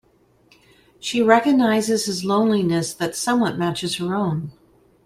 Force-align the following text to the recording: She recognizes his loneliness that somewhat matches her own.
She 0.99 1.21
recognizes 1.21 2.07
his 2.07 2.25
loneliness 2.25 2.91
that 2.91 3.15
somewhat 3.15 3.59
matches 3.59 3.97
her 3.97 4.15
own. 4.15 4.51